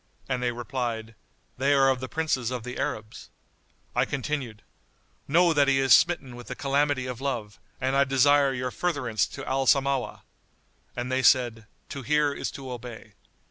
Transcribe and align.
and 0.27 0.41
they 0.41 0.51
replied, 0.51 1.13
"They 1.59 1.75
are 1.75 1.87
of 1.87 1.99
the 1.99 2.09
princes 2.09 2.49
of 2.49 2.63
the 2.63 2.79
Arabs." 2.79 3.29
I 3.95 4.03
continued, 4.05 4.63
"Know 5.27 5.53
that 5.53 5.67
he 5.67 5.77
is 5.77 5.93
smitten 5.93 6.35
with 6.35 6.47
the 6.47 6.55
calamity 6.55 7.05
of 7.05 7.21
love 7.21 7.59
and 7.79 7.95
I 7.95 8.03
desire 8.03 8.51
your 8.51 8.71
furtherance 8.71 9.27
to 9.27 9.45
Al 9.47 9.67
Samawah." 9.67 10.21
And 10.95 11.11
they 11.11 11.21
said, 11.21 11.67
"To 11.89 12.01
hear 12.01 12.33
is 12.33 12.49
to 12.53 12.71
obey." 12.71 13.13